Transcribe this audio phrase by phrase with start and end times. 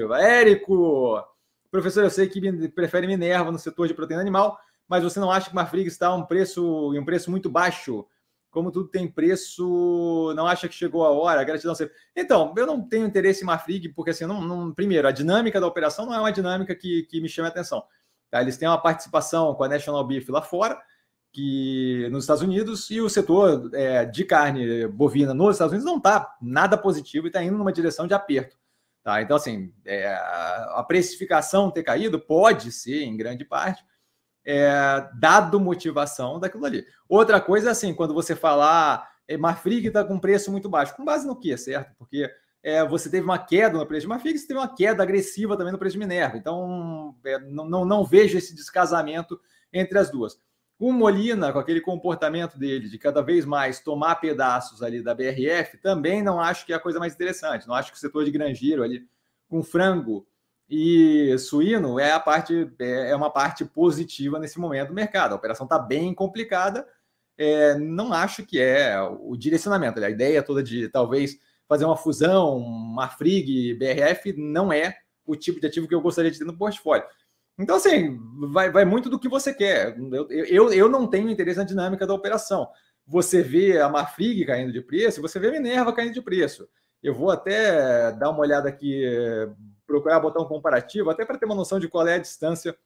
[0.00, 1.22] Érico,
[1.70, 5.48] professor, eu sei que prefere Minerva no setor de proteína animal, mas você não acha
[5.48, 8.04] que Marfrig está a um preço, um preço muito baixo?
[8.50, 11.44] Como tudo tem preço, não acha que chegou a hora?
[11.44, 11.94] Gratidão sempre.
[12.14, 15.66] Então, eu não tenho interesse em Marfrig, porque assim, não, não, primeiro, a dinâmica da
[15.66, 17.84] operação não é uma dinâmica que, que me chama a atenção.
[18.30, 18.42] Tá?
[18.42, 20.80] Eles têm uma participação com a National Beef lá fora,
[21.32, 25.98] que nos Estados Unidos, e o setor é, de carne bovina nos Estados Unidos não
[25.98, 28.56] está nada positivo e está indo numa direção de aperto.
[29.04, 29.20] Tá?
[29.20, 33.84] Então, assim, é, a precificação ter caído pode ser, em grande parte,
[34.46, 36.86] é, dado motivação daquilo ali.
[37.06, 41.04] Outra coisa é assim, quando você falar é, Marfrig está com preço muito baixo, com
[41.04, 41.94] base no que, certo?
[41.98, 42.30] Porque
[42.62, 45.72] é, você teve uma queda no preço de Marfrig, você teve uma queda agressiva também
[45.72, 46.38] no preço de Minerva.
[46.38, 49.38] Então, é, não, não, não, vejo esse descasamento
[49.70, 50.38] entre as duas.
[50.84, 55.78] O Molina, com aquele comportamento dele de cada vez mais tomar pedaços ali da BRF,
[55.78, 57.66] também não acho que é a coisa mais interessante.
[57.66, 59.08] Não acho que o setor de granjeiro ali,
[59.48, 60.26] com frango
[60.68, 65.32] e suíno é a parte é, é uma parte positiva nesse momento do mercado.
[65.32, 66.86] A operação está bem complicada.
[67.38, 70.04] É, não acho que é o direcionamento.
[70.04, 75.58] A ideia toda de talvez fazer uma fusão, uma Frig, BRF, não é o tipo
[75.62, 77.06] de ativo que eu gostaria de ter no portfólio.
[77.58, 78.18] Então, assim,
[78.50, 79.96] vai, vai muito do que você quer.
[79.98, 82.68] Eu, eu, eu não tenho interesse na dinâmica da operação.
[83.06, 86.68] Você vê a Marfrig caindo de preço, você vê a Minerva caindo de preço.
[87.02, 89.04] Eu vou até dar uma olhada aqui
[89.86, 92.76] procurar botar um comparativo, até para ter uma noção de qual é a distância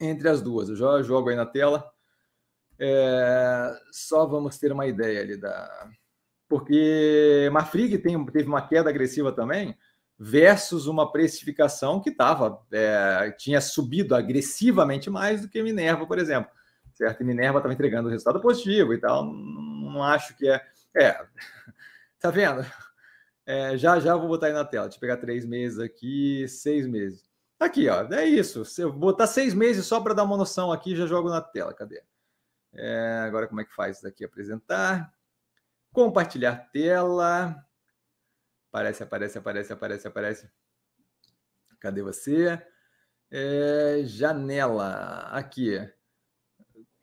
[0.00, 0.68] entre as duas.
[0.68, 1.90] Eu já jogo aí na tela.
[2.78, 5.88] É, só vamos ter uma ideia ali da.
[6.48, 9.76] Porque Mafrig tem, teve uma queda agressiva também,
[10.18, 16.50] versus uma precificação que tava, é, tinha subido agressivamente mais do que Minerva, por exemplo.
[16.94, 17.20] Certo?
[17.20, 19.24] E Minerva estava entregando resultado positivo e tal.
[19.24, 19.34] Não,
[19.92, 20.64] não acho que é.
[20.96, 21.12] É,
[22.18, 22.64] tá vendo?
[23.44, 24.86] É, já já vou botar aí na tela.
[24.86, 27.26] Deixa eu pegar três meses aqui, seis meses.
[27.60, 28.64] Aqui, ó, é isso.
[28.64, 31.74] Se eu botar seis meses só para dar uma noção aqui, já jogo na tela.
[31.74, 32.02] Cadê?
[32.74, 34.24] É, agora, como é que faz isso daqui?
[34.24, 35.12] Apresentar.
[35.92, 37.54] Compartilhar tela.
[38.68, 40.50] Aparece, aparece, aparece, aparece, aparece.
[41.80, 42.60] Cadê você?
[43.30, 45.28] É, janela.
[45.32, 45.78] Aqui.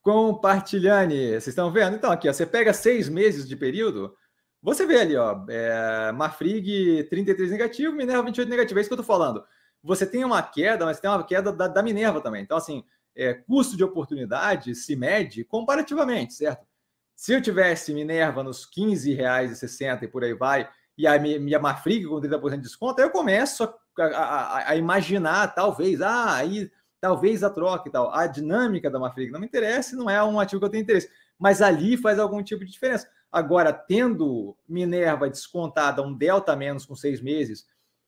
[0.00, 1.30] Compartilhane.
[1.30, 1.96] Vocês estão vendo?
[1.96, 4.16] Então, aqui, ó, você pega seis meses de período
[4.62, 8.78] você vê ali, ó, é, Mafrig 33 negativo, Minerva 28 negativo.
[8.78, 9.44] É isso que eu tô falando.
[9.82, 12.42] Você tem uma queda, mas tem uma queda da, da Minerva também.
[12.42, 16.66] Então, assim, é, custo de oportunidade se mede comparativamente, certo?
[17.14, 20.68] Se eu tivesse Minerva nos R$ 15,60 e por aí vai,
[20.98, 25.54] e a minha Mafrig com 30% de desconto, aí eu começo a, a, a, imaginar,
[25.54, 26.68] talvez, ah, aí
[27.00, 28.12] talvez a troca e tal.
[28.12, 31.08] A dinâmica da Mafrig não me interessa, não é um ativo que eu tenho interesse.
[31.38, 33.08] Mas ali faz algum tipo de diferença.
[33.30, 37.64] Agora, tendo Minerva descontada um delta menos com seis meses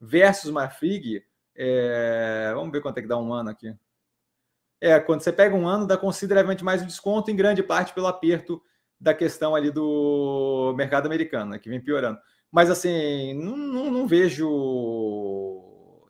[0.00, 2.50] versus Marfrig, é...
[2.52, 3.72] vamos ver quanto é que dá um ano aqui.
[4.80, 8.08] É, quando você pega um ano, dá consideravelmente mais um desconto, em grande parte pelo
[8.08, 8.60] aperto
[8.98, 12.18] da questão ali do mercado americano, né, que vem piorando.
[12.52, 14.46] Mas assim, não, não, não vejo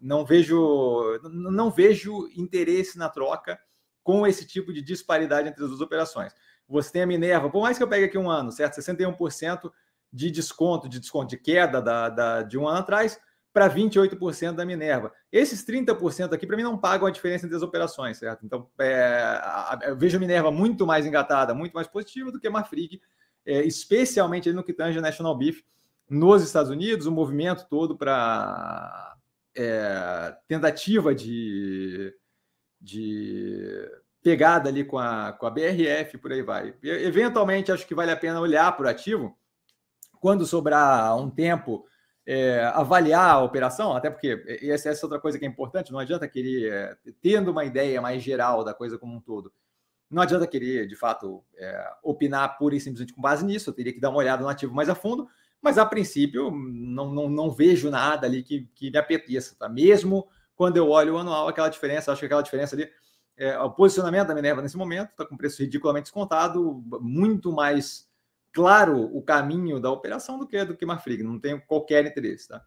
[0.00, 3.56] não vejo não vejo interesse na troca
[4.02, 6.34] com esse tipo de disparidade entre as duas operações.
[6.68, 8.80] Você tem a Minerva, por mais que eu pegue aqui um ano, certo?
[8.80, 9.70] 61%
[10.12, 13.20] de desconto, de desconto de queda da, da de um ano atrás,
[13.52, 15.12] para 28% da Minerva.
[15.30, 18.44] Esses 30% aqui, para mim, não pagam a diferença entre as operações, certo?
[18.44, 19.40] Então, é,
[19.82, 23.00] eu vejo a Minerva muito mais engatada, muito mais positiva do que a Marfrig,
[23.44, 25.60] é, especialmente no que tange National Beef
[26.12, 29.16] nos Estados Unidos, o movimento todo para
[29.56, 32.14] é, tentativa de,
[32.78, 33.90] de
[34.22, 36.74] pegada ali com a, com a BRF, por aí vai.
[36.82, 39.34] Eventualmente, acho que vale a pena olhar o ativo,
[40.20, 41.86] quando sobrar um tempo,
[42.26, 45.98] é, avaliar a operação, até porque essa, essa é outra coisa que é importante, não
[45.98, 49.50] adianta querer, é, tendo uma ideia mais geral da coisa como um todo,
[50.10, 53.94] não adianta querer, de fato, é, opinar pura e simplesmente com base nisso, eu teria
[53.94, 55.26] que dar uma olhada no ativo mais a fundo,
[55.62, 59.68] mas a princípio não, não, não vejo nada ali que, que me apeteça, tá?
[59.68, 62.90] Mesmo quando eu olho o anual, aquela diferença, acho que aquela diferença ali
[63.36, 68.08] é, o posicionamento da Minerva nesse momento está com preço ridiculamente descontado, muito mais
[68.52, 72.48] claro o caminho da operação do que do que Marfrig, não tenho qualquer interesse.
[72.48, 72.62] Tá?